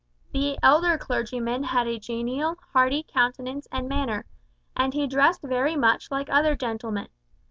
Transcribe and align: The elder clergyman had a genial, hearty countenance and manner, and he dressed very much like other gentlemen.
The 0.33 0.57
elder 0.63 0.97
clergyman 0.97 1.61
had 1.63 1.85
a 1.85 1.99
genial, 1.99 2.55
hearty 2.73 3.03
countenance 3.03 3.67
and 3.71 3.87
manner, 3.87 4.25
and 4.75 4.95
he 4.95 5.05
dressed 5.05 5.41
very 5.43 5.75
much 5.75 6.09
like 6.09 6.27
other 6.31 6.55
gentlemen. 6.55 7.09